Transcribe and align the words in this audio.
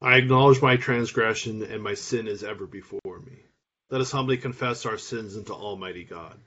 I 0.00 0.18
acknowledge 0.18 0.60
my 0.60 0.76
transgression, 0.76 1.62
and 1.62 1.82
my 1.82 1.94
sin 1.94 2.28
is 2.28 2.44
ever 2.44 2.66
before 2.66 3.20
me. 3.24 3.42
Let 3.88 4.02
us 4.02 4.12
humbly 4.12 4.36
confess 4.36 4.84
our 4.84 4.98
sins 4.98 5.36
unto 5.36 5.54
Almighty 5.54 6.04
God. 6.04 6.38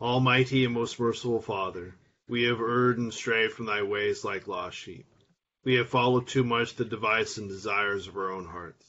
Almighty 0.00 0.64
and 0.64 0.72
most 0.72 1.00
merciful 1.00 1.42
Father, 1.42 1.94
we 2.28 2.44
have 2.44 2.60
erred 2.60 2.98
and 2.98 3.12
strayed 3.12 3.52
from 3.52 3.66
thy 3.66 3.82
ways 3.82 4.24
like 4.24 4.46
lost 4.46 4.76
sheep. 4.76 5.06
We 5.64 5.74
have 5.74 5.88
followed 5.88 6.28
too 6.28 6.44
much 6.44 6.76
the 6.76 6.84
device 6.84 7.36
and 7.36 7.48
desires 7.48 8.06
of 8.06 8.16
our 8.16 8.30
own 8.30 8.46
hearts. 8.46 8.86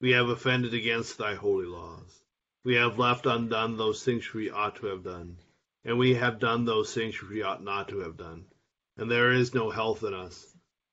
We 0.00 0.12
have 0.12 0.28
offended 0.28 0.72
against 0.72 1.18
thy 1.18 1.34
holy 1.34 1.66
laws. 1.66 2.22
We 2.64 2.76
have 2.76 2.98
left 2.98 3.26
undone 3.26 3.76
those 3.76 4.04
things 4.04 4.32
we 4.32 4.50
ought 4.50 4.76
to 4.76 4.86
have 4.86 5.02
done, 5.02 5.38
and 5.84 5.98
we 5.98 6.14
have 6.14 6.38
done 6.38 6.64
those 6.64 6.94
things 6.94 7.20
we 7.20 7.42
ought 7.42 7.64
not 7.64 7.88
to 7.88 7.98
have 7.98 8.16
done. 8.16 8.44
And 8.96 9.10
there 9.10 9.32
is 9.32 9.54
no 9.54 9.70
health 9.70 10.04
in 10.04 10.14
us. 10.14 10.55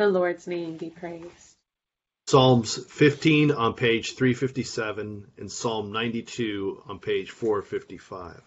The 0.00 0.08
Lord's 0.08 0.46
name 0.46 0.78
be 0.78 0.88
praised. 0.88 1.56
Psalms 2.26 2.82
15 2.86 3.50
on 3.50 3.74
page 3.74 4.14
357 4.14 5.30
and 5.36 5.52
Psalm 5.52 5.92
92 5.92 6.84
on 6.86 7.00
page 7.00 7.30
455. 7.30 8.40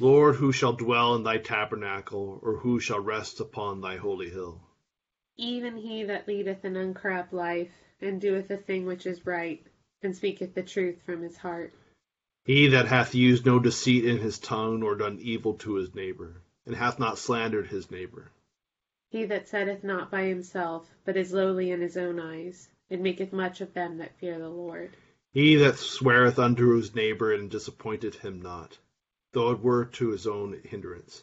Lord, 0.00 0.36
who 0.36 0.52
shall 0.52 0.72
dwell 0.72 1.16
in 1.16 1.22
thy 1.22 1.36
tabernacle, 1.36 2.40
or 2.42 2.56
who 2.56 2.80
shall 2.80 3.00
rest 3.00 3.38
upon 3.40 3.82
thy 3.82 3.96
holy 3.96 4.30
hill? 4.30 4.58
Even 5.36 5.76
he 5.76 6.04
that 6.04 6.26
leadeth 6.26 6.64
an 6.64 6.78
uncorrupt 6.78 7.34
life, 7.34 7.72
and 8.00 8.22
doeth 8.22 8.50
a 8.50 8.56
thing 8.56 8.86
which 8.86 9.04
is 9.04 9.26
right, 9.26 9.62
and 10.02 10.16
speaketh 10.16 10.54
the 10.54 10.62
truth 10.62 11.02
from 11.04 11.20
his 11.20 11.36
heart. 11.36 11.74
He 12.44 12.66
that 12.66 12.86
hath 12.88 13.14
used 13.14 13.46
no 13.46 13.60
deceit 13.60 14.04
in 14.04 14.18
his 14.18 14.36
tongue, 14.40 14.80
nor 14.80 14.96
done 14.96 15.20
evil 15.20 15.54
to 15.58 15.74
his 15.74 15.94
neighbor, 15.94 16.42
and 16.66 16.74
hath 16.74 16.98
not 16.98 17.16
slandered 17.18 17.68
his 17.68 17.88
neighbor. 17.88 18.32
He 19.10 19.24
that 19.26 19.46
setteth 19.46 19.84
not 19.84 20.10
by 20.10 20.24
himself, 20.24 20.90
but 21.04 21.16
is 21.16 21.32
lowly 21.32 21.70
in 21.70 21.80
his 21.80 21.96
own 21.96 22.18
eyes, 22.18 22.68
and 22.90 23.00
maketh 23.00 23.32
much 23.32 23.60
of 23.60 23.74
them 23.74 23.98
that 23.98 24.18
fear 24.18 24.40
the 24.40 24.48
Lord. 24.48 24.96
He 25.32 25.54
that 25.54 25.76
sweareth 25.76 26.36
unto 26.36 26.74
his 26.74 26.96
neighbor, 26.96 27.32
and 27.32 27.48
disappointeth 27.48 28.16
him 28.16 28.42
not, 28.42 28.76
though 29.30 29.52
it 29.52 29.60
were 29.60 29.84
to 29.84 30.08
his 30.08 30.26
own 30.26 30.60
hindrance. 30.64 31.22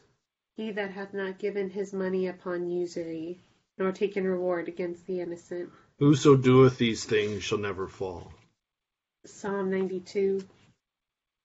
He 0.55 0.71
that 0.71 0.91
hath 0.91 1.13
not 1.13 1.37
given 1.37 1.69
his 1.69 1.91
money 1.91 2.27
upon 2.27 2.69
usury, 2.69 3.41
nor 3.77 3.91
taken 3.91 4.23
reward 4.25 4.69
against 4.69 5.05
the 5.05 5.19
innocent. 5.19 5.69
Whoso 5.97 6.37
doeth 6.37 6.77
these 6.77 7.03
things 7.03 7.43
shall 7.43 7.57
never 7.57 7.89
fall. 7.89 8.31
Psalm 9.25 9.69
92 9.69 10.43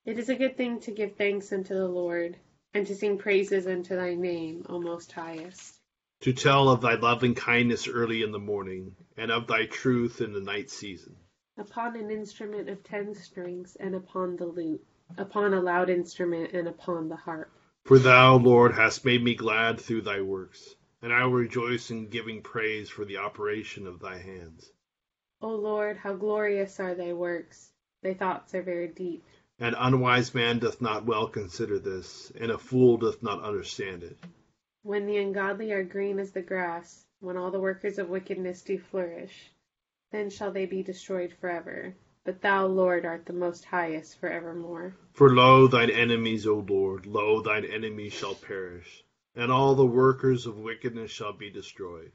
It 0.06 0.18
is 0.18 0.28
a 0.28 0.36
good 0.36 0.58
thing 0.58 0.80
to 0.80 0.90
give 0.90 1.16
thanks 1.16 1.50
unto 1.50 1.72
the 1.72 1.88
Lord, 1.88 2.36
and 2.74 2.86
to 2.86 2.94
sing 2.94 3.16
praises 3.16 3.66
unto 3.66 3.96
thy 3.96 4.14
name, 4.14 4.66
O 4.68 4.78
Most 4.78 5.10
Highest. 5.12 5.80
To 6.20 6.32
tell 6.34 6.68
of 6.68 6.82
thy 6.82 6.96
loving 6.96 7.34
kindness 7.34 7.88
early 7.88 8.22
in 8.22 8.30
the 8.30 8.38
morning, 8.38 8.96
and 9.16 9.30
of 9.30 9.46
thy 9.46 9.64
truth 9.64 10.20
in 10.20 10.34
the 10.34 10.42
night 10.42 10.68
season. 10.68 11.16
Upon 11.56 11.96
an 11.96 12.10
instrument 12.10 12.68
of 12.68 12.84
ten 12.84 13.14
strings, 13.14 13.76
and 13.76 13.94
upon 13.94 14.36
the 14.36 14.44
lute, 14.44 14.84
upon 15.16 15.54
a 15.54 15.62
loud 15.62 15.88
instrument, 15.88 16.52
and 16.52 16.68
upon 16.68 17.08
the 17.08 17.16
harp. 17.16 17.50
For 17.86 17.98
thou, 17.98 18.36
Lord, 18.36 18.74
hast 18.74 19.06
made 19.06 19.24
me 19.24 19.34
glad 19.34 19.80
through 19.80 20.02
thy 20.02 20.20
works, 20.20 20.76
and 21.00 21.14
I 21.14 21.24
will 21.24 21.32
rejoice 21.32 21.90
in 21.90 22.10
giving 22.10 22.42
praise 22.42 22.90
for 22.90 23.06
the 23.06 23.16
operation 23.16 23.86
of 23.86 24.00
thy 24.00 24.18
hands. 24.18 24.70
O 25.40 25.48
Lord, 25.54 25.96
how 25.96 26.12
glorious 26.12 26.78
are 26.78 26.94
thy 26.94 27.14
works! 27.14 27.72
Thy 28.02 28.12
thoughts 28.12 28.54
are 28.54 28.62
very 28.62 28.88
deep. 28.88 29.24
An 29.60 29.74
unwise 29.74 30.34
man 30.34 30.58
doth 30.58 30.80
not 30.80 31.06
well 31.06 31.28
consider 31.28 31.78
this, 31.78 32.32
and 32.40 32.50
a 32.50 32.58
fool 32.58 32.96
doth 32.96 33.22
not 33.22 33.40
understand 33.40 34.02
it. 34.02 34.18
When 34.82 35.06
the 35.06 35.18
ungodly 35.18 35.70
are 35.70 35.84
green 35.84 36.18
as 36.18 36.32
the 36.32 36.42
grass, 36.42 37.06
when 37.20 37.36
all 37.36 37.52
the 37.52 37.60
workers 37.60 37.98
of 37.98 38.08
wickedness 38.08 38.62
do 38.62 38.78
flourish, 38.78 39.52
then 40.10 40.28
shall 40.28 40.50
they 40.50 40.66
be 40.66 40.82
destroyed 40.82 41.32
forever. 41.40 41.94
But 42.24 42.40
thou, 42.40 42.66
Lord, 42.66 43.06
art 43.06 43.26
the 43.26 43.32
most 43.32 43.64
highest 43.66 44.18
for 44.18 44.28
evermore. 44.28 44.96
For 45.12 45.32
lo, 45.32 45.68
thine 45.68 45.90
enemies, 45.90 46.46
O 46.46 46.58
Lord, 46.58 47.06
lo, 47.06 47.40
thine 47.40 47.64
enemies 47.64 48.12
shall 48.12 48.34
perish, 48.34 49.04
and 49.36 49.52
all 49.52 49.74
the 49.74 49.86
workers 49.86 50.46
of 50.46 50.58
wickedness 50.58 51.10
shall 51.10 51.32
be 51.32 51.50
destroyed. 51.50 52.12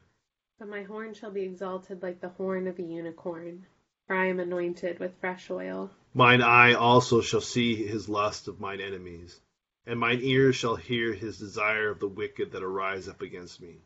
But 0.58 0.68
my 0.68 0.84
horn 0.84 1.14
shall 1.14 1.32
be 1.32 1.44
exalted 1.44 2.04
like 2.04 2.20
the 2.20 2.30
horn 2.30 2.68
of 2.68 2.80
a 2.80 2.84
unicorn, 2.84 3.66
for 4.10 4.16
I 4.16 4.26
am 4.26 4.40
anointed 4.40 4.98
with 5.00 5.20
fresh 5.22 5.52
oil. 5.52 5.92
Mine 6.16 6.42
eye 6.42 6.74
also 6.74 7.22
shall 7.22 7.42
see 7.42 7.76
his 7.76 8.10
lust 8.10 8.48
of 8.48 8.60
mine 8.60 8.82
enemies, 8.82 9.40
and 9.86 10.00
mine 10.00 10.18
ear 10.24 10.52
shall 10.52 10.76
hear 10.76 11.14
his 11.14 11.38
desire 11.38 11.92
of 11.92 12.00
the 12.00 12.08
wicked 12.08 12.52
that 12.52 12.64
arise 12.64 13.08
up 13.08 13.22
against 13.22 13.62
me. 13.62 13.84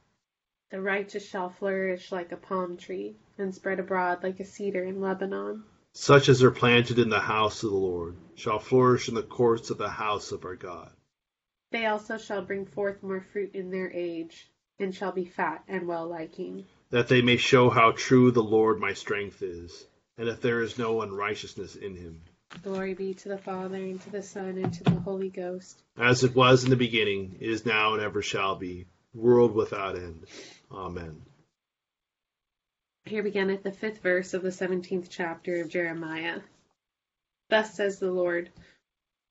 The 0.71 0.79
righteous 0.79 1.27
shall 1.27 1.49
flourish 1.49 2.09
like 2.09 2.31
a 2.31 2.37
palm 2.37 2.77
tree, 2.77 3.17
and 3.37 3.53
spread 3.53 3.81
abroad 3.81 4.23
like 4.23 4.39
a 4.39 4.45
cedar 4.45 4.85
in 4.85 5.01
Lebanon. 5.01 5.65
Such 5.91 6.29
as 6.29 6.41
are 6.41 6.51
planted 6.51 6.99
in 6.99 7.09
the 7.09 7.19
house 7.19 7.61
of 7.61 7.71
the 7.71 7.75
Lord 7.75 8.15
shall 8.35 8.59
flourish 8.59 9.09
in 9.09 9.15
the 9.15 9.23
courts 9.23 9.71
of 9.71 9.77
the 9.77 9.89
house 9.89 10.31
of 10.31 10.45
our 10.45 10.55
God. 10.55 10.93
They 11.71 11.87
also 11.87 12.17
shall 12.17 12.45
bring 12.45 12.65
forth 12.65 13.03
more 13.03 13.25
fruit 13.33 13.53
in 13.53 13.71
their 13.71 13.91
age, 13.91 14.49
and 14.79 14.95
shall 14.95 15.11
be 15.11 15.25
fat 15.25 15.65
and 15.67 15.85
well 15.85 16.07
liking. 16.07 16.63
That 16.91 17.09
they 17.09 17.21
may 17.21 17.35
show 17.35 17.69
how 17.69 17.91
true 17.91 18.31
the 18.31 18.41
Lord 18.41 18.79
my 18.79 18.93
strength 18.93 19.41
is, 19.41 19.85
and 20.17 20.27
that 20.27 20.41
there 20.41 20.61
is 20.61 20.77
no 20.77 21.01
unrighteousness 21.01 21.75
in 21.75 21.95
him. 21.95 22.21
Glory 22.61 22.93
be 22.93 23.15
to 23.15 23.29
the 23.29 23.37
Father, 23.37 23.77
and 23.77 23.99
to 24.01 24.11
the 24.11 24.21
Son, 24.21 24.59
and 24.59 24.71
to 24.73 24.83
the 24.83 24.99
Holy 24.99 25.29
Ghost. 25.29 25.81
As 25.97 26.23
it 26.23 26.35
was 26.35 26.63
in 26.63 26.69
the 26.69 26.75
beginning, 26.75 27.37
is 27.39 27.65
now, 27.65 27.93
and 27.93 28.03
ever 28.03 28.21
shall 28.21 28.55
be, 28.55 28.85
world 29.13 29.55
without 29.55 29.95
end. 29.95 30.27
Amen. 30.71 31.21
Here 33.05 33.23
beginneth 33.23 33.63
the 33.63 33.71
fifth 33.71 34.01
verse 34.01 34.33
of 34.33 34.43
the 34.43 34.51
seventeenth 34.51 35.09
chapter 35.09 35.61
of 35.61 35.69
Jeremiah. 35.69 36.41
Thus 37.49 37.73
says 37.75 37.99
the 37.99 38.11
Lord 38.11 38.49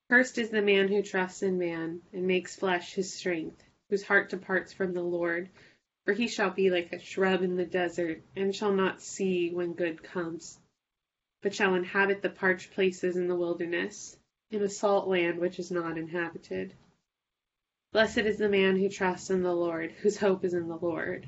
Cursed 0.09 0.37
is 0.37 0.49
the 0.49 0.61
man 0.61 0.89
who 0.89 1.01
trusts 1.01 1.43
in 1.43 1.57
man, 1.57 2.01
and 2.11 2.27
makes 2.27 2.55
flesh 2.55 2.93
his 2.93 3.13
strength, 3.13 3.63
whose 3.89 4.03
heart 4.03 4.29
departs 4.29 4.73
from 4.73 4.93
the 4.93 5.01
Lord. 5.01 5.49
For 6.05 6.13
he 6.13 6.27
shall 6.27 6.51
be 6.51 6.69
like 6.69 6.91
a 6.91 6.99
shrub 6.99 7.41
in 7.41 7.55
the 7.55 7.65
desert, 7.65 8.21
and 8.35 8.53
shall 8.53 8.73
not 8.73 9.01
see 9.01 9.49
when 9.51 9.73
good 9.73 10.03
comes, 10.03 10.59
but 11.43 11.53
shall 11.53 11.75
inhabit 11.75 12.21
the 12.21 12.29
parched 12.29 12.71
places 12.71 13.17
in 13.17 13.27
the 13.27 13.35
wilderness, 13.35 14.17
in 14.49 14.61
a 14.63 14.69
salt 14.69 15.09
land 15.09 15.37
which 15.37 15.59
is 15.59 15.69
not 15.69 15.97
inhabited. 15.97 16.73
Blessed 17.91 18.19
is 18.19 18.37
the 18.37 18.47
man 18.47 18.77
who 18.77 18.87
trusts 18.87 19.29
in 19.29 19.43
the 19.43 19.53
Lord, 19.53 19.91
whose 19.91 20.17
hope 20.17 20.45
is 20.45 20.53
in 20.53 20.69
the 20.69 20.77
Lord. 20.77 21.27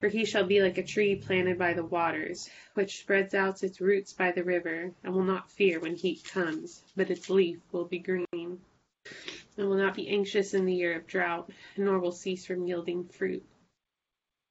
For 0.00 0.08
he 0.08 0.24
shall 0.24 0.44
be 0.44 0.60
like 0.60 0.78
a 0.78 0.82
tree 0.82 1.14
planted 1.14 1.58
by 1.58 1.74
the 1.74 1.84
waters, 1.84 2.50
which 2.74 2.98
spreads 2.98 3.32
out 3.32 3.62
its 3.62 3.80
roots 3.80 4.12
by 4.12 4.32
the 4.32 4.42
river, 4.42 4.92
and 5.04 5.14
will 5.14 5.22
not 5.22 5.52
fear 5.52 5.78
when 5.78 5.94
heat 5.94 6.24
comes, 6.24 6.82
but 6.96 7.10
its 7.10 7.30
leaf 7.30 7.58
will 7.70 7.84
be 7.84 7.98
green, 7.98 8.26
and 8.34 9.68
will 9.68 9.76
not 9.76 9.94
be 9.94 10.08
anxious 10.08 10.54
in 10.54 10.66
the 10.66 10.74
year 10.74 10.96
of 10.96 11.06
drought, 11.06 11.50
nor 11.76 12.00
will 12.00 12.12
cease 12.12 12.44
from 12.44 12.66
yielding 12.66 13.04
fruit. 13.04 13.44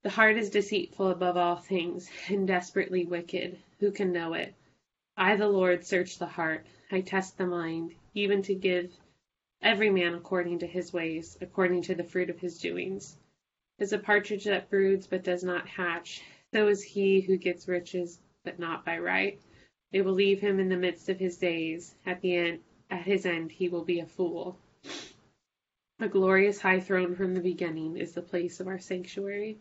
The 0.02 0.10
heart 0.10 0.38
is 0.38 0.48
deceitful 0.48 1.10
above 1.10 1.36
all 1.36 1.56
things, 1.56 2.08
and 2.28 2.48
desperately 2.48 3.04
wicked. 3.04 3.58
Who 3.80 3.90
can 3.90 4.12
know 4.12 4.32
it? 4.32 4.54
I, 5.22 5.36
the 5.36 5.48
Lord, 5.48 5.84
search 5.84 6.18
the 6.18 6.24
heart. 6.24 6.64
I 6.90 7.02
test 7.02 7.36
the 7.36 7.46
mind, 7.46 7.94
even 8.14 8.40
to 8.44 8.54
give 8.54 8.90
every 9.60 9.90
man 9.90 10.14
according 10.14 10.60
to 10.60 10.66
his 10.66 10.94
ways, 10.94 11.36
according 11.42 11.82
to 11.82 11.94
the 11.94 12.04
fruit 12.04 12.30
of 12.30 12.38
his 12.38 12.58
doings. 12.58 13.18
As 13.78 13.92
a 13.92 13.98
partridge 13.98 14.44
that 14.44 14.70
broods 14.70 15.06
but 15.06 15.22
does 15.22 15.44
not 15.44 15.68
hatch, 15.68 16.22
so 16.54 16.68
is 16.68 16.82
he 16.82 17.20
who 17.20 17.36
gets 17.36 17.68
riches 17.68 18.18
but 18.44 18.58
not 18.58 18.86
by 18.86 18.96
right. 18.96 19.38
They 19.92 20.00
will 20.00 20.14
leave 20.14 20.40
him 20.40 20.58
in 20.58 20.70
the 20.70 20.76
midst 20.78 21.10
of 21.10 21.18
his 21.18 21.36
days. 21.36 21.94
At 22.06 22.22
the 22.22 22.34
end, 22.34 22.60
at 22.88 23.02
his 23.02 23.26
end, 23.26 23.52
he 23.52 23.68
will 23.68 23.84
be 23.84 24.00
a 24.00 24.06
fool. 24.06 24.58
A 25.98 26.08
glorious 26.08 26.62
high 26.62 26.80
throne 26.80 27.14
from 27.14 27.34
the 27.34 27.42
beginning 27.42 27.98
is 27.98 28.14
the 28.14 28.22
place 28.22 28.58
of 28.58 28.68
our 28.68 28.78
sanctuary. 28.78 29.58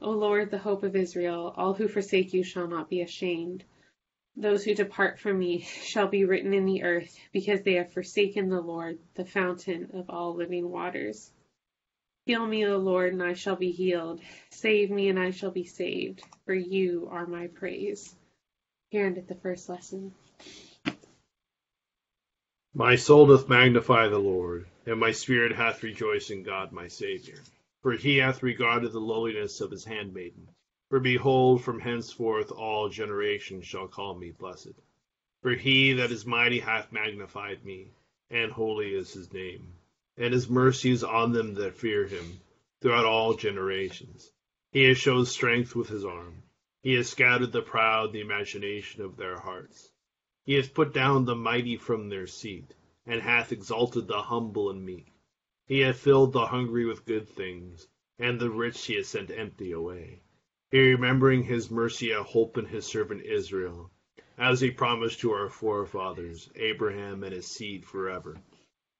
O 0.00 0.12
Lord, 0.12 0.52
the 0.52 0.58
hope 0.58 0.84
of 0.84 0.94
Israel, 0.94 1.52
all 1.56 1.74
who 1.74 1.88
forsake 1.88 2.32
you 2.32 2.44
shall 2.44 2.68
not 2.68 2.88
be 2.88 3.00
ashamed. 3.00 3.64
Those 4.36 4.64
who 4.64 4.74
depart 4.74 5.18
from 5.18 5.38
me 5.38 5.60
shall 5.60 6.08
be 6.08 6.26
written 6.26 6.52
in 6.52 6.66
the 6.66 6.82
earth, 6.82 7.18
because 7.32 7.62
they 7.62 7.74
have 7.74 7.92
forsaken 7.92 8.50
the 8.50 8.60
Lord, 8.60 8.98
the 9.14 9.24
fountain 9.24 9.90
of 9.94 10.10
all 10.10 10.34
living 10.34 10.70
waters. 10.70 11.30
Heal 12.26 12.46
me, 12.46 12.66
O 12.66 12.76
Lord, 12.76 13.14
and 13.14 13.22
I 13.22 13.32
shall 13.32 13.56
be 13.56 13.70
healed. 13.70 14.20
Save 14.50 14.90
me, 14.90 15.08
and 15.08 15.18
I 15.18 15.30
shall 15.30 15.52
be 15.52 15.64
saved, 15.64 16.22
for 16.44 16.54
you 16.54 17.08
are 17.10 17.26
my 17.26 17.46
praise. 17.46 18.14
Here 18.90 19.06
endeth 19.06 19.28
the 19.28 19.36
first 19.36 19.68
lesson. 19.68 20.12
My 22.74 22.96
soul 22.96 23.28
doth 23.28 23.48
magnify 23.48 24.08
the 24.08 24.18
Lord, 24.18 24.66
and 24.84 25.00
my 25.00 25.12
spirit 25.12 25.52
hath 25.52 25.82
rejoiced 25.82 26.30
in 26.30 26.42
God 26.42 26.72
my 26.72 26.88
Saviour. 26.88 27.38
For 27.80 27.92
he 27.92 28.18
hath 28.18 28.42
regarded 28.42 28.92
the 28.92 29.00
lowliness 29.00 29.62
of 29.62 29.70
his 29.70 29.84
handmaiden. 29.84 30.48
For 30.88 31.00
behold, 31.00 31.64
from 31.64 31.80
henceforth 31.80 32.52
all 32.52 32.88
generations 32.88 33.66
shall 33.66 33.88
call 33.88 34.14
me 34.14 34.30
blessed. 34.30 34.74
For 35.42 35.54
he 35.56 35.92
that 35.94 36.12
is 36.12 36.24
mighty 36.24 36.60
hath 36.60 36.92
magnified 36.92 37.64
me, 37.64 37.90
and 38.30 38.52
holy 38.52 38.94
is 38.94 39.12
his 39.12 39.32
name 39.32 39.72
and 40.16 40.32
his 40.32 40.48
mercies 40.48 41.02
on 41.02 41.32
them 41.32 41.54
that 41.54 41.74
fear 41.74 42.06
him 42.06 42.38
throughout 42.80 43.04
all 43.04 43.34
generations. 43.34 44.30
He 44.70 44.84
has 44.84 44.96
shown 44.96 45.26
strength 45.26 45.74
with 45.74 45.88
his 45.88 46.04
arm. 46.04 46.44
He 46.84 46.94
has 46.94 47.08
scattered 47.10 47.50
the 47.50 47.62
proud 47.62 48.12
the 48.12 48.20
imagination 48.20 49.02
of 49.02 49.16
their 49.16 49.40
hearts. 49.40 49.90
He 50.44 50.54
hath 50.54 50.72
put 50.72 50.92
down 50.94 51.24
the 51.24 51.34
mighty 51.34 51.76
from 51.76 52.10
their 52.10 52.28
seat, 52.28 52.76
and 53.04 53.20
hath 53.20 53.50
exalted 53.50 54.06
the 54.06 54.22
humble 54.22 54.70
and 54.70 54.86
meek. 54.86 55.08
He 55.66 55.80
hath 55.80 55.98
filled 55.98 56.32
the 56.32 56.46
hungry 56.46 56.84
with 56.84 57.06
good 57.06 57.28
things, 57.28 57.88
and 58.20 58.38
the 58.38 58.50
rich 58.50 58.86
he 58.86 58.94
hath 58.94 59.06
sent 59.06 59.32
empty 59.32 59.72
away. 59.72 60.20
Remembering 60.72 61.44
his 61.44 61.70
mercy 61.70 62.10
a 62.10 62.22
hope 62.22 62.58
in 62.58 62.66
his 62.66 62.84
servant 62.84 63.22
Israel, 63.22 63.90
as 64.36 64.60
he 64.60 64.70
promised 64.70 65.20
to 65.20 65.30
our 65.30 65.48
forefathers, 65.48 66.50
Abraham 66.56 67.22
and 67.22 67.32
his 67.32 67.46
seed 67.46 67.84
forever. 67.84 68.36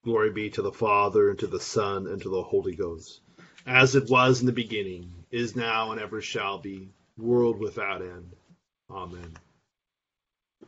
Glory 0.04 0.30
be 0.30 0.48
to 0.50 0.62
the 0.62 0.72
Father, 0.72 1.30
and 1.30 1.38
to 1.40 1.48
the 1.48 1.60
Son, 1.60 2.06
and 2.06 2.22
to 2.22 2.28
the 2.28 2.42
Holy 2.42 2.76
Ghost, 2.76 3.20
as 3.66 3.96
it 3.96 4.08
was 4.08 4.40
in 4.40 4.46
the 4.46 4.52
beginning, 4.52 5.12
is 5.32 5.56
now, 5.56 5.90
and 5.90 6.00
ever 6.00 6.20
shall 6.20 6.58
be, 6.58 6.88
world 7.18 7.58
without 7.58 8.00
end. 8.00 8.36
Amen. 8.88 9.36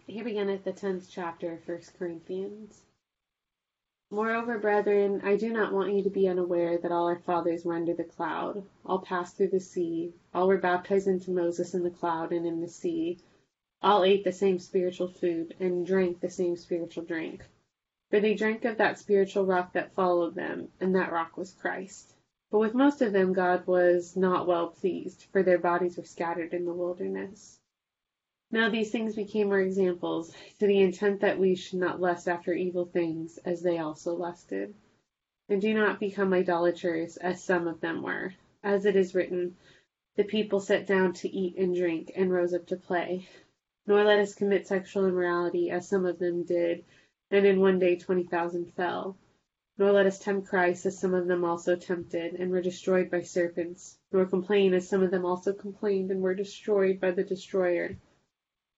Here 0.07 0.25
beginneth 0.25 0.65
the 0.65 0.73
tenth 0.73 1.09
chapter 1.09 1.53
of 1.53 1.63
First 1.63 1.97
Corinthians. 1.97 2.83
Moreover, 4.11 4.59
brethren, 4.59 5.21
I 5.23 5.37
do 5.37 5.53
not 5.53 5.75
want 5.75 5.93
you 5.93 6.03
to 6.03 6.09
be 6.09 6.29
unaware 6.29 6.79
that 6.79 6.91
all 6.91 7.09
our 7.09 7.19
fathers 7.19 7.67
were 7.67 7.75
under 7.75 7.93
the 7.93 8.05
cloud, 8.05 8.65
all 8.87 9.01
passed 9.01 9.37
through 9.37 9.49
the 9.49 9.61
sea, 9.61 10.15
all 10.35 10.49
were 10.49 10.57
baptized 10.57 11.07
into 11.07 11.31
Moses 11.31 11.75
in 11.75 11.83
the 11.83 11.91
cloud 11.91 12.33
and 12.33 12.47
in 12.47 12.63
the 12.63 12.69
sea, 12.69 13.19
all 13.83 14.05
ate 14.05 14.25
the 14.25 14.33
same 14.33 14.59
spiritual 14.59 15.09
food, 15.09 15.55
and 15.61 15.85
drank 15.87 16.21
the 16.21 16.31
same 16.31 16.57
spiritual 16.57 17.05
drink. 17.05 17.45
For 18.09 18.19
they 18.19 18.33
drank 18.33 18.65
of 18.65 18.79
that 18.79 18.99
spiritual 18.99 19.45
rock 19.45 19.75
that 19.75 19.93
followed 19.93 20.35
them, 20.35 20.73
and 20.81 20.95
that 20.95 21.13
rock 21.13 21.37
was 21.37 21.53
Christ. 21.53 22.15
But 22.51 22.61
with 22.61 22.73
most 22.73 23.03
of 23.03 23.13
them 23.13 23.35
God 23.35 23.67
was 23.67 24.17
not 24.17 24.47
well 24.47 24.69
pleased, 24.69 25.27
for 25.33 25.43
their 25.43 25.59
bodies 25.59 25.99
were 25.99 26.05
scattered 26.05 26.55
in 26.55 26.65
the 26.65 26.73
wilderness. 26.73 27.58
Now 28.51 28.71
these 28.71 28.91
things 28.91 29.15
became 29.15 29.51
our 29.51 29.61
examples, 29.61 30.35
to 30.59 30.67
the 30.67 30.81
intent 30.81 31.21
that 31.21 31.39
we 31.39 31.55
should 31.55 31.81
not 31.81 32.01
lust 32.01 32.29
after 32.29 32.53
evil 32.55 32.87
things, 32.87 33.39
as 33.45 33.63
they 33.63 33.79
also 33.79 34.15
lusted. 34.15 34.75
And 35.49 35.61
do 35.61 35.75
not 35.75 36.01
become 36.01 36.33
idolaters, 36.33 37.17
as 37.19 37.43
some 37.43 37.69
of 37.69 37.81
them 37.81 38.03
were. 38.03 38.35
As 38.63 38.87
it 38.87 38.97
is 38.97 39.15
written, 39.15 39.57
The 40.17 40.25
people 40.25 40.61
sat 40.61 40.87
down 40.87 41.13
to 41.15 41.29
eat 41.29 41.57
and 41.57 41.75
drink, 41.77 42.13
and 42.17 42.33
rose 42.33 42.55
up 42.55 42.67
to 42.69 42.77
play. 42.77 43.29
Nor 43.87 44.05
let 44.05 44.19
us 44.19 44.35
commit 44.35 44.67
sexual 44.67 45.07
immorality, 45.07 45.71
as 45.71 45.87
some 45.87 46.07
of 46.07 46.19
them 46.19 46.45
did 46.45 46.85
and 47.31 47.45
in 47.45 47.61
one 47.61 47.79
day 47.79 47.95
twenty 47.95 48.23
thousand 48.23 48.73
fell. 48.73 49.15
Nor 49.77 49.93
let 49.93 50.07
us 50.07 50.19
tempt 50.19 50.49
Christ, 50.49 50.87
as 50.87 50.99
some 50.99 51.13
of 51.13 51.27
them 51.27 51.45
also 51.45 51.77
tempted, 51.77 52.33
and 52.35 52.51
were 52.51 52.63
destroyed 52.63 53.11
by 53.11 53.21
serpents. 53.21 53.99
Nor 54.11 54.25
complain, 54.25 54.73
as 54.73 54.89
some 54.89 55.03
of 55.03 55.11
them 55.11 55.27
also 55.27 55.53
complained, 55.53 56.11
and 56.11 56.23
were 56.23 56.35
destroyed 56.35 57.01
by 57.01 57.11
the 57.11 57.23
destroyer. 57.23 57.97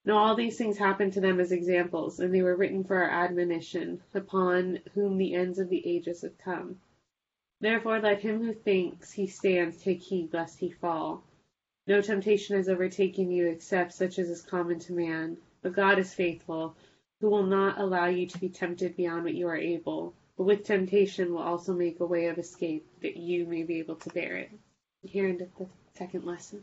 Now 0.05 0.17
all 0.17 0.35
these 0.35 0.57
things 0.57 0.79
happened 0.79 1.13
to 1.15 1.21
them 1.21 1.41
as 1.41 1.53
examples, 1.53 2.21
and 2.21 2.35
they 2.35 2.43
were 2.43 2.57
written 2.57 2.85
for 2.85 2.97
our 2.97 3.11
admonition, 3.11 4.03
upon 4.15 4.81
whom 4.95 5.19
the 5.19 5.35
ends 5.35 5.59
of 5.59 5.69
the 5.69 5.87
ages 5.87 6.23
have 6.23 6.39
come. 6.39 6.81
Therefore 7.61 8.01
let 8.01 8.21
him 8.21 8.43
who 8.43 8.55
thinks 8.55 9.13
he 9.13 9.27
stands 9.27 9.83
take 9.83 10.01
heed 10.01 10.33
lest 10.33 10.59
he 10.59 10.71
fall. 10.71 11.23
No 11.87 12.01
temptation 12.01 12.57
has 12.57 12.69
overtaken 12.69 13.31
you 13.31 13.47
except 13.49 13.93
such 13.93 14.19
as 14.19 14.31
is 14.31 14.43
common 14.43 14.79
to 14.81 14.93
man. 14.93 15.37
But 15.61 15.75
God 15.75 15.99
is 15.99 16.15
faithful 16.15 16.75
who 17.21 17.29
will 17.29 17.43
not 17.43 17.79
allow 17.79 18.07
you 18.07 18.27
to 18.27 18.39
be 18.39 18.49
tempted 18.49 18.97
beyond 18.97 19.25
what 19.25 19.35
you 19.35 19.47
are 19.47 19.57
able, 19.57 20.15
but 20.39 20.45
with 20.45 20.65
temptation 20.65 21.35
will 21.35 21.43
also 21.43 21.75
make 21.75 22.01
a 22.01 22.07
way 22.07 22.27
of 22.27 22.39
escape 22.39 22.87
that 23.03 23.19
you 23.19 23.45
may 23.45 23.63
be 23.63 23.79
able 23.79 23.97
to 23.97 24.09
bear 24.11 24.37
it. 24.37 24.51
Here 25.03 25.29
endeth 25.29 25.55
the 25.59 25.67
second 25.93 26.25
lesson. 26.25 26.63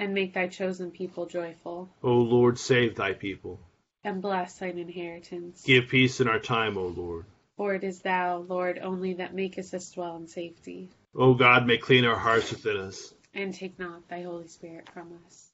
And 0.00 0.14
make 0.14 0.32
thy 0.34 0.48
chosen 0.48 0.90
people 0.90 1.26
joyful, 1.26 1.88
O 2.02 2.14
Lord, 2.14 2.58
save 2.58 2.96
thy 2.96 3.12
people. 3.12 3.60
and 4.02 4.22
bless 4.22 4.58
thine 4.58 4.78
inheritance. 4.78 5.62
Give 5.64 5.86
peace 5.86 6.20
in 6.20 6.26
our 6.28 6.38
time, 6.40 6.78
O 6.78 6.86
Lord. 6.86 7.26
For 7.56 7.74
it 7.74 7.84
is 7.84 8.00
thou, 8.00 8.38
Lord, 8.38 8.78
only 8.82 9.12
that 9.14 9.34
makest 9.34 9.74
us 9.74 9.90
dwell 9.92 10.16
in 10.16 10.26
safety, 10.26 10.88
O 11.14 11.34
God, 11.34 11.66
may 11.66 11.76
clean 11.76 12.06
our 12.06 12.16
hearts 12.16 12.50
within 12.50 12.78
us. 12.78 13.12
and 13.34 13.52
take 13.54 13.78
not 13.78 14.08
thy 14.08 14.22
Holy 14.22 14.48
Spirit 14.48 14.88
from 14.94 15.12
us. 15.26 15.50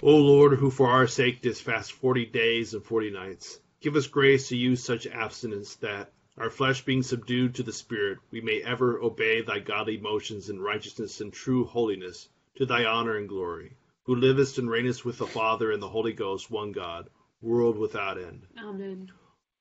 O 0.00 0.14
Lord, 0.16 0.56
who 0.58 0.70
for 0.70 0.86
our 0.88 1.08
sake 1.08 1.42
didst 1.42 1.62
fast 1.64 1.90
forty 1.92 2.24
days 2.24 2.72
and 2.74 2.84
forty 2.84 3.10
nights, 3.10 3.58
give 3.80 3.96
us 3.96 4.06
grace 4.06 4.48
to 4.48 4.56
use 4.56 4.82
such 4.82 5.06
abstinence 5.08 5.74
that, 5.76 6.12
our 6.36 6.50
flesh 6.50 6.84
being 6.84 7.02
subdued 7.02 7.56
to 7.56 7.64
the 7.64 7.72
Spirit, 7.72 8.18
we 8.30 8.40
may 8.40 8.62
ever 8.62 9.00
obey 9.00 9.42
thy 9.42 9.58
godly 9.58 9.98
motions 9.98 10.48
in 10.50 10.60
righteousness 10.60 11.20
and 11.20 11.32
true 11.32 11.64
holiness, 11.64 12.28
to 12.58 12.66
thy 12.66 12.84
honor 12.84 13.16
and 13.16 13.28
glory, 13.28 13.76
who 14.02 14.16
livest 14.16 14.58
and 14.58 14.68
reignest 14.68 15.04
with 15.04 15.16
the 15.16 15.26
Father 15.26 15.70
and 15.70 15.80
the 15.80 15.88
Holy 15.88 16.12
Ghost, 16.12 16.50
one 16.50 16.72
God, 16.72 17.08
world 17.40 17.78
without 17.78 18.18
end. 18.18 18.46
Amen. 18.58 19.12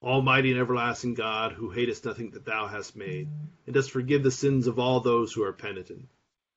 Almighty 0.02 0.52
and 0.52 0.60
everlasting 0.60 1.14
God, 1.14 1.52
who 1.52 1.70
hatest 1.70 2.06
nothing 2.06 2.32
that 2.32 2.46
thou 2.46 2.66
hast 2.66 2.96
made, 2.96 3.30
and 3.68 3.74
dost 3.76 3.92
forgive 3.92 4.24
the 4.24 4.32
sins 4.32 4.66
of 4.66 4.80
all 4.80 5.00
those 5.00 5.32
who 5.32 5.44
are 5.44 5.54
penitent, 5.54 6.08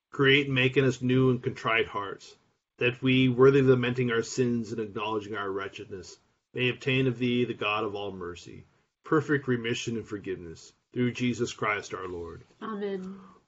create 0.09 0.47
and 0.47 0.55
make 0.55 0.77
in 0.77 0.83
us 0.83 1.01
new 1.01 1.29
and 1.29 1.43
contrite 1.43 1.87
hearts, 1.87 2.35
that 2.79 2.99
we, 3.03 3.29
worthy 3.29 3.59
of 3.59 3.67
lamenting 3.67 4.11
our 4.11 4.23
sins 4.23 4.71
and 4.71 4.81
acknowledging 4.81 5.35
our 5.35 5.51
wretchedness, 5.51 6.17
may 6.55 6.69
obtain 6.69 7.05
of 7.05 7.19
thee, 7.19 7.45
the 7.45 7.53
God 7.53 7.83
of 7.83 7.93
all 7.93 8.11
mercy, 8.11 8.65
perfect 9.03 9.47
remission 9.47 9.95
and 9.95 10.07
forgiveness, 10.07 10.73
through 10.91 11.11
Jesus 11.11 11.53
Christ 11.53 11.93
our 11.93 12.07
Lord. 12.07 12.43
Amen. 12.63 13.19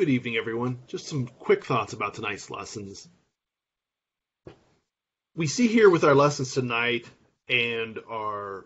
Good 0.00 0.08
evening, 0.08 0.38
everyone. 0.38 0.78
Just 0.86 1.08
some 1.08 1.26
quick 1.26 1.66
thoughts 1.66 1.92
about 1.92 2.14
tonight's 2.14 2.48
lessons. 2.48 3.06
We 5.36 5.46
see 5.46 5.66
here 5.66 5.90
with 5.90 6.04
our 6.04 6.14
lessons 6.14 6.54
tonight 6.54 7.06
and 7.50 7.98
our 8.08 8.64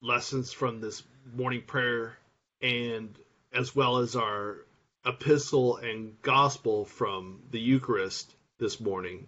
lessons 0.00 0.54
from 0.54 0.80
this 0.80 1.02
morning 1.34 1.60
prayer, 1.60 2.16
and 2.62 3.14
as 3.52 3.76
well 3.76 3.98
as 3.98 4.16
our 4.16 4.64
epistle 5.04 5.76
and 5.76 6.16
gospel 6.22 6.86
from 6.86 7.42
the 7.50 7.60
Eucharist 7.60 8.34
this 8.58 8.80
morning, 8.80 9.26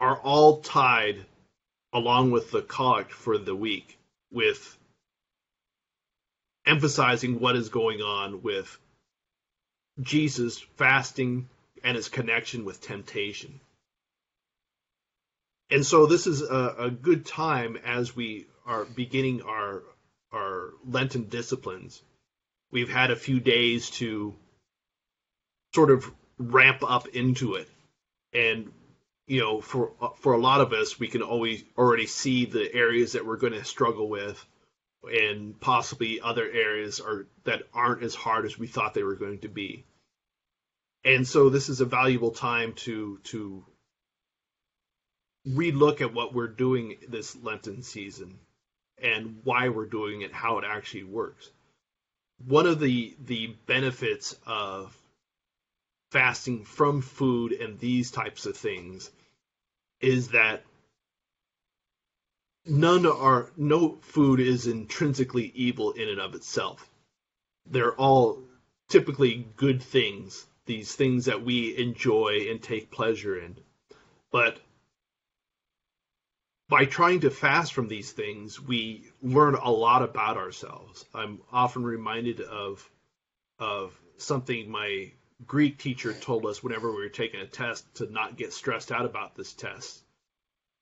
are 0.00 0.18
all 0.18 0.58
tied 0.58 1.24
along 1.92 2.32
with 2.32 2.50
the 2.50 2.62
collect 2.62 3.12
for 3.12 3.38
the 3.38 3.54
week 3.54 3.96
with 4.32 4.76
emphasizing 6.66 7.38
what 7.38 7.54
is 7.54 7.68
going 7.68 8.00
on 8.02 8.42
with 8.42 8.76
Jesus 10.00 10.58
fasting 10.76 11.48
and 11.82 11.96
his 11.96 12.08
connection 12.08 12.64
with 12.64 12.80
temptation. 12.80 13.60
And 15.70 15.84
so 15.84 16.06
this 16.06 16.26
is 16.26 16.42
a, 16.42 16.74
a, 16.78 16.90
good 16.90 17.26
time 17.26 17.76
as 17.84 18.14
we 18.14 18.46
are 18.66 18.84
beginning 18.84 19.42
our 19.42 19.82
our 20.32 20.70
Lenten 20.86 21.28
disciplines. 21.28 22.02
We've 22.70 22.90
had 22.90 23.10
a 23.10 23.16
few 23.16 23.40
days 23.40 23.90
to 23.90 24.34
sort 25.74 25.90
of 25.90 26.10
ramp 26.38 26.82
up 26.88 27.08
into 27.08 27.54
it. 27.54 27.68
And 28.32 28.72
you 29.26 29.40
know, 29.40 29.60
for 29.60 29.92
for 30.20 30.34
a 30.34 30.40
lot 30.40 30.60
of 30.60 30.72
us, 30.72 31.00
we 31.00 31.08
can 31.08 31.22
always 31.22 31.64
already 31.76 32.06
see 32.06 32.44
the 32.44 32.72
areas 32.72 33.12
that 33.12 33.26
we're 33.26 33.36
going 33.36 33.54
to 33.54 33.64
struggle 33.64 34.08
with 34.08 34.44
and 35.04 35.58
possibly 35.60 36.20
other 36.20 36.48
areas 36.50 37.00
are 37.00 37.26
that 37.44 37.62
aren't 37.72 38.02
as 38.02 38.14
hard 38.14 38.44
as 38.44 38.58
we 38.58 38.66
thought 38.66 38.94
they 38.94 39.02
were 39.02 39.14
going 39.14 39.38
to 39.40 39.48
be. 39.48 39.84
And 41.04 41.26
so 41.26 41.48
this 41.48 41.68
is 41.68 41.80
a 41.80 41.84
valuable 41.84 42.32
time 42.32 42.72
to 42.74 43.18
to 43.24 43.64
relook 45.48 46.00
at 46.00 46.12
what 46.12 46.34
we're 46.34 46.48
doing 46.48 46.96
this 47.08 47.36
Lenten 47.36 47.82
season 47.82 48.38
and 49.00 49.40
why 49.44 49.68
we're 49.68 49.86
doing 49.86 50.22
it, 50.22 50.32
how 50.32 50.58
it 50.58 50.64
actually 50.64 51.04
works. 51.04 51.50
One 52.44 52.66
of 52.66 52.80
the 52.80 53.14
the 53.24 53.54
benefits 53.66 54.36
of 54.46 54.96
fasting 56.10 56.64
from 56.64 57.02
food 57.02 57.52
and 57.52 57.78
these 57.78 58.10
types 58.10 58.46
of 58.46 58.56
things 58.56 59.10
is 60.00 60.28
that 60.28 60.64
none 62.66 63.06
are 63.06 63.50
no 63.56 63.98
food 64.02 64.40
is 64.40 64.66
intrinsically 64.66 65.52
evil 65.54 65.92
in 65.92 66.08
and 66.08 66.20
of 66.20 66.34
itself. 66.34 66.88
They're 67.66 67.94
all 67.94 68.42
typically 68.88 69.46
good 69.56 69.82
things, 69.82 70.46
these 70.66 70.94
things 70.94 71.26
that 71.26 71.42
we 71.42 71.76
enjoy 71.76 72.48
and 72.50 72.62
take 72.62 72.90
pleasure 72.90 73.38
in. 73.38 73.56
But 74.30 74.60
by 76.68 76.84
trying 76.84 77.20
to 77.20 77.30
fast 77.30 77.72
from 77.72 77.88
these 77.88 78.10
things, 78.10 78.60
we 78.60 79.10
learn 79.22 79.54
a 79.54 79.70
lot 79.70 80.02
about 80.02 80.36
ourselves. 80.36 81.04
I'm 81.14 81.40
often 81.52 81.84
reminded 81.84 82.40
of 82.40 82.88
of 83.58 83.98
something 84.18 84.70
my 84.70 85.12
Greek 85.46 85.78
teacher 85.78 86.12
told 86.12 86.44
us 86.46 86.62
whenever 86.62 86.90
we 86.90 87.02
were 87.02 87.08
taking 87.08 87.40
a 87.40 87.46
test 87.46 87.86
to 87.94 88.10
not 88.10 88.36
get 88.36 88.52
stressed 88.52 88.92
out 88.92 89.06
about 89.06 89.34
this 89.34 89.52
test 89.52 90.02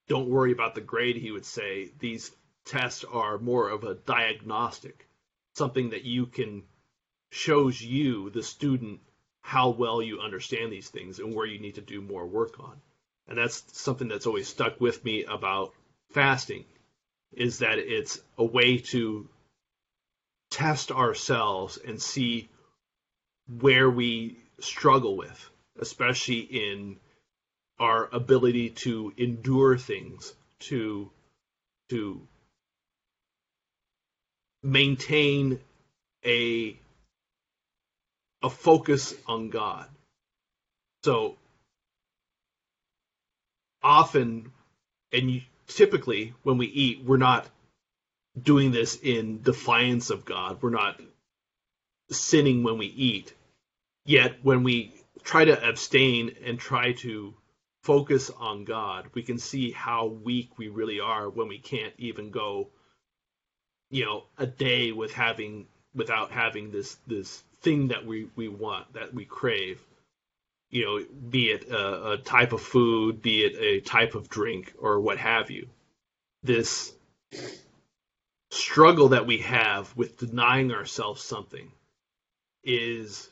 don't 0.09 0.29
worry 0.29 0.53
about 0.53 0.75
the 0.75 0.81
grade, 0.81 1.17
he 1.17 1.31
would 1.31 1.47
say. 1.47 1.91
These 1.99 2.31
tests 2.65 3.05
are 3.05 3.39
more 3.39 3.69
of 3.69 3.85
a 3.85 3.95
diagnostic, 3.95 5.07
something 5.55 5.91
that 5.91 6.05
you 6.05 6.27
can 6.27 6.65
shows 7.31 7.81
you, 7.81 8.31
the 8.31 8.43
student, 8.43 9.01
how 9.41 9.71
well 9.71 10.01
you 10.01 10.21
understand 10.21 10.73
these 10.73 10.89
things 10.89 11.19
and 11.19 11.35
where 11.35 11.47
you 11.47 11.59
need 11.59 11.75
to 11.75 11.81
do 11.81 12.01
more 12.01 12.27
work 12.27 12.61
on. 12.61 12.81
And 13.29 13.39
that's 13.39 13.65
something 13.79 14.09
that's 14.09 14.27
always 14.27 14.49
stuck 14.49 14.81
with 14.81 15.05
me 15.05 15.25
about 15.25 15.73
fasting 16.13 16.65
is 17.33 17.59
that 17.59 17.79
it's 17.79 18.21
a 18.39 18.45
way 18.45 18.79
to 18.79 19.29
test 20.51 20.93
ourselves 20.93 21.79
and 21.79 22.01
see 22.01 22.49
where 23.49 23.91
we 23.91 24.39
struggle 24.61 25.17
with, 25.17 25.51
especially 25.79 26.41
in 26.41 26.97
our 27.79 28.09
ability 28.13 28.71
to 28.71 29.13
endure 29.17 29.77
things, 29.77 30.33
to 30.61 31.11
to 31.91 32.21
maintain 34.63 35.61
a 36.25 36.77
a 38.43 38.51
focus 38.51 39.15
on 39.27 39.51
God. 39.51 39.87
So 41.03 41.37
often 43.83 44.53
and 45.13 45.43
typically 45.67 46.35
when 46.43 46.59
we 46.59 46.67
eat, 46.67 47.05
we're 47.05 47.17
not 47.17 47.47
doing 48.41 48.73
this 48.73 48.97
in 49.03 49.43
defiance 49.43 50.11
of 50.11 50.25
God. 50.25 50.59
We're 50.61 50.71
not 50.71 51.01
sinning 52.11 52.63
when 52.63 52.79
we 52.79 52.87
eat. 52.87 53.33
Yet 54.05 54.39
when 54.43 54.63
we 54.63 54.93
try 55.23 55.45
to 55.45 55.69
abstain 55.69 56.37
and 56.45 56.59
try 56.59 56.93
to 56.93 57.35
focus 57.85 58.31
on 58.31 58.65
God, 58.65 59.07
we 59.13 59.23
can 59.23 59.39
see 59.39 59.71
how 59.71 60.07
weak 60.07 60.59
we 60.59 60.69
really 60.69 61.01
are 61.01 61.29
when 61.29 61.49
we 61.49 61.59
can't 61.59 61.93
even 61.99 62.31
go, 62.31 62.69
you 63.91 64.07
know, 64.07 64.25
a 64.39 64.47
day 64.47 64.91
with 64.91 65.13
having 65.13 65.67
without 65.95 66.31
having 66.33 66.71
this 66.71 66.97
this 67.07 67.43
thing 67.61 67.89
that 67.89 68.07
we 68.07 68.29
we 68.37 68.49
want 68.49 68.95
that 68.95 69.13
we 69.13 69.27
crave. 69.27 69.81
You 70.71 70.85
know, 70.85 71.05
be 71.31 71.51
it 71.51 71.69
a, 71.69 72.13
a 72.13 72.19
type 72.19 72.53
of 72.53 72.63
food, 72.63 73.23
be 73.23 73.45
it 73.45 73.55
a 73.61 73.81
type 73.81 74.15
of 74.15 74.29
drink, 74.29 74.73
or 74.81 74.99
what 74.99 75.19
have 75.19 75.51
you. 75.51 75.69
This 76.43 76.93
struggle 78.51 79.11
that 79.11 79.27
we 79.27 79.39
have 79.39 79.95
with 79.95 80.17
denying 80.19 80.73
ourselves 80.73 81.23
something 81.23 81.71
is 82.65 83.29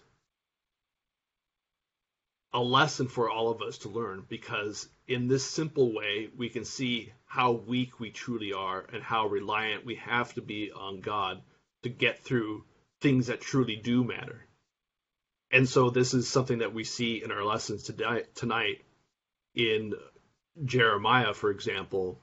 a 2.55 2.61
lesson 2.61 3.09
for 3.09 3.31
all 3.31 3.51
of 3.51 3.63
us 3.63 3.79
to 3.79 3.89
learn 3.89 4.25
because 4.29 4.89
in 5.09 5.27
this 5.27 5.45
simple 5.45 5.93
way 5.93 6.29
we 6.37 6.49
can 6.49 6.65
see 6.65 7.13
how 7.25 7.53
weak 7.53 7.99
we 7.99 8.11
truly 8.11 8.53
are 8.53 8.85
and 8.93 9.03
how 9.03 9.27
reliant 9.27 9.87
we 9.87 9.95
have 9.97 10.33
to 10.35 10.43
be 10.43 10.71
on 10.71 11.01
God 11.01 11.41
to 11.83 11.89
get 11.89 12.23
through 12.23 12.65
things 13.01 13.29
that 13.29 13.41
truly 13.41 13.77
do 13.77 14.05
matter. 14.05 14.47
And 15.51 15.69
so 15.69 15.91
this 15.91 16.15
is 16.15 16.29
something 16.29 16.59
that 16.59 16.75
we 16.75 16.85
see 16.85 17.23
in 17.23 17.31
our 17.31 17.45
lessons 17.45 17.85
today, 17.85 18.25
tonight 18.35 18.83
in 19.55 19.95
Jeremiah, 20.65 21.35
for 21.35 21.51
example, 21.51 22.21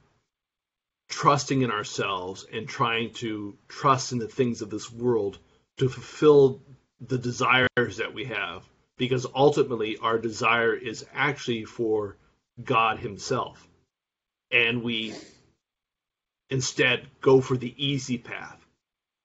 trusting 1.08 1.62
in 1.62 1.70
ourselves 1.70 2.46
and 2.52 2.68
trying 2.68 3.12
to 3.14 3.56
trust 3.68 4.12
in 4.12 4.18
the 4.18 4.28
things 4.28 4.62
of 4.62 4.70
this 4.70 4.90
world 4.92 5.38
to 5.78 5.88
fulfill 5.88 6.62
the 7.00 7.18
desires 7.18 7.96
that 7.96 8.14
we 8.14 8.26
have 8.26 8.64
because 9.00 9.26
ultimately 9.34 9.96
our 9.96 10.18
desire 10.18 10.74
is 10.74 11.06
actually 11.14 11.64
for 11.64 12.18
God 12.62 12.98
himself. 12.98 13.66
And 14.50 14.82
we 14.82 15.14
instead 16.50 17.06
go 17.22 17.40
for 17.40 17.56
the 17.56 17.72
easy 17.82 18.18
path. 18.18 18.62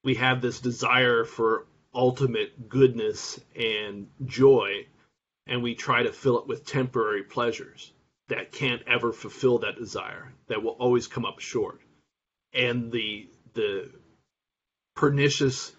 We 0.05 0.15
have 0.15 0.39
this 0.39 0.61
desire 0.61 1.25
for 1.25 1.65
ultimate 1.93 2.69
goodness 2.69 3.37
and 3.53 4.07
joy 4.23 4.85
and 5.45 5.61
we 5.61 5.75
try 5.75 6.03
to 6.03 6.13
fill 6.13 6.39
it 6.39 6.47
with 6.47 6.65
temporary 6.65 7.23
pleasures 7.23 7.91
that 8.29 8.53
can't 8.53 8.81
ever 8.87 9.11
fulfill 9.11 9.59
that 9.59 9.77
desire 9.77 10.31
that 10.47 10.63
will 10.63 10.77
always 10.79 11.07
come 11.07 11.25
up 11.25 11.39
short. 11.39 11.81
And 12.53 12.93
the 12.93 13.27
the 13.55 13.89
pernicious 14.95 15.73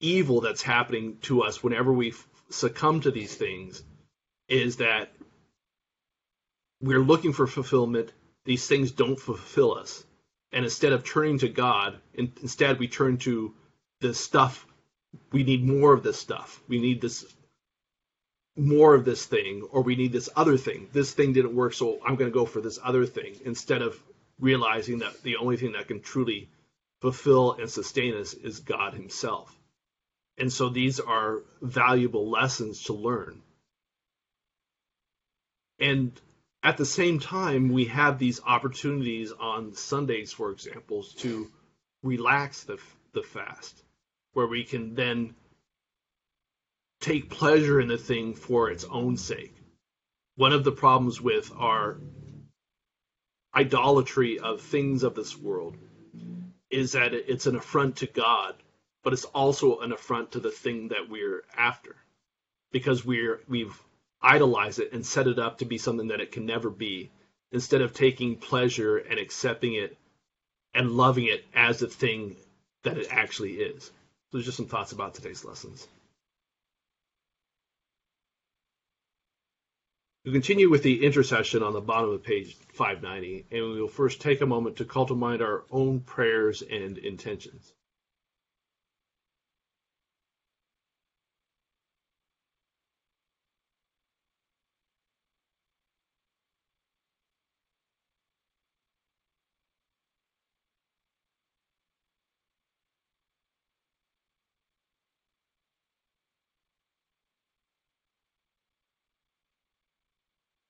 evil 0.00 0.40
that's 0.40 0.62
happening 0.62 1.18
to 1.22 1.42
us 1.42 1.62
whenever 1.62 1.92
we 1.92 2.14
succumb 2.50 3.00
to 3.00 3.10
these 3.10 3.34
things 3.34 3.82
is 4.48 4.76
that 4.76 5.10
we're 6.80 7.00
looking 7.00 7.32
for 7.32 7.46
fulfillment 7.46 8.12
these 8.44 8.66
things 8.66 8.92
don't 8.92 9.20
fulfill 9.20 9.74
us 9.76 10.04
and 10.52 10.64
instead 10.64 10.92
of 10.92 11.04
turning 11.04 11.38
to 11.38 11.48
god 11.48 11.98
instead 12.14 12.78
we 12.78 12.88
turn 12.88 13.18
to 13.18 13.54
the 14.00 14.14
stuff 14.14 14.66
we 15.32 15.42
need 15.42 15.64
more 15.64 15.92
of 15.92 16.02
this 16.02 16.18
stuff 16.18 16.60
we 16.68 16.78
need 16.78 17.00
this 17.00 17.24
more 18.58 18.94
of 18.94 19.04
this 19.04 19.24
thing 19.24 19.62
or 19.70 19.82
we 19.82 19.96
need 19.96 20.12
this 20.12 20.28
other 20.36 20.56
thing. 20.56 20.88
This 20.92 21.14
thing 21.14 21.32
didn't 21.32 21.54
work, 21.54 21.72
so 21.72 22.00
I'm 22.04 22.16
going 22.16 22.30
to 22.30 22.34
go 22.34 22.44
for 22.44 22.60
this 22.60 22.78
other 22.82 23.06
thing 23.06 23.36
instead 23.44 23.82
of 23.82 23.98
realizing 24.40 24.98
that 24.98 25.22
the 25.22 25.36
only 25.36 25.56
thing 25.56 25.72
that 25.72 25.88
can 25.88 26.00
truly 26.00 26.48
fulfill 27.00 27.52
and 27.52 27.70
sustain 27.70 28.14
us 28.14 28.34
is 28.34 28.60
God 28.60 28.94
Himself. 28.94 29.57
And 30.38 30.52
so 30.52 30.68
these 30.68 31.00
are 31.00 31.42
valuable 31.60 32.30
lessons 32.30 32.84
to 32.84 32.92
learn. 32.92 33.42
And 35.80 36.18
at 36.62 36.76
the 36.76 36.86
same 36.86 37.20
time, 37.20 37.70
we 37.70 37.86
have 37.86 38.18
these 38.18 38.40
opportunities 38.44 39.32
on 39.32 39.74
Sundays, 39.74 40.32
for 40.32 40.50
example, 40.50 41.04
to 41.18 41.50
relax 42.02 42.64
the, 42.64 42.78
the 43.12 43.22
fast, 43.22 43.82
where 44.32 44.46
we 44.46 44.64
can 44.64 44.94
then 44.94 45.34
take 47.00 47.30
pleasure 47.30 47.80
in 47.80 47.88
the 47.88 47.98
thing 47.98 48.34
for 48.34 48.70
its 48.70 48.84
own 48.84 49.16
sake. 49.16 49.54
One 50.36 50.52
of 50.52 50.64
the 50.64 50.72
problems 50.72 51.20
with 51.20 51.52
our 51.56 51.98
idolatry 53.54 54.38
of 54.38 54.60
things 54.60 55.02
of 55.02 55.14
this 55.14 55.36
world 55.36 55.76
is 56.70 56.92
that 56.92 57.14
it's 57.14 57.46
an 57.46 57.56
affront 57.56 57.96
to 57.96 58.06
God, 58.06 58.54
but 59.02 59.12
it's 59.12 59.24
also 59.24 59.80
an 59.80 59.92
affront 59.92 60.32
to 60.32 60.40
the 60.40 60.50
thing 60.50 60.88
that 60.88 61.08
we're 61.08 61.44
after 61.56 61.96
because 62.72 63.04
we're 63.04 63.40
we've 63.48 63.80
idolized 64.20 64.80
it 64.80 64.92
and 64.92 65.06
set 65.06 65.26
it 65.26 65.38
up 65.38 65.58
to 65.58 65.64
be 65.64 65.78
something 65.78 66.08
that 66.08 66.20
it 66.20 66.32
can 66.32 66.44
never 66.46 66.70
be 66.70 67.10
instead 67.52 67.80
of 67.80 67.94
taking 67.94 68.36
pleasure 68.36 68.98
and 68.98 69.18
accepting 69.18 69.74
it 69.74 69.96
and 70.74 70.90
loving 70.90 71.26
it 71.26 71.44
as 71.54 71.78
the 71.78 71.86
thing 71.86 72.36
that 72.82 72.98
it 72.98 73.06
actually 73.10 73.54
is. 73.54 73.84
So 73.84 73.92
there's 74.32 74.44
just 74.44 74.56
some 74.56 74.66
thoughts 74.66 74.92
about 74.92 75.14
today's 75.14 75.44
lessons. 75.44 75.86
We 80.24 80.32
continue 80.32 80.68
with 80.68 80.82
the 80.82 81.06
intercession 81.06 81.62
on 81.62 81.72
the 81.72 81.80
bottom 81.80 82.10
of 82.10 82.22
page 82.22 82.54
590, 82.74 83.46
and 83.50 83.72
we 83.72 83.80
will 83.80 83.88
first 83.88 84.20
take 84.20 84.42
a 84.42 84.46
moment 84.46 84.76
to 84.76 84.84
call 84.84 85.06
to 85.06 85.14
mind 85.14 85.40
our 85.40 85.64
own 85.70 86.00
prayers 86.00 86.62
and 86.62 86.98
intentions. 86.98 87.72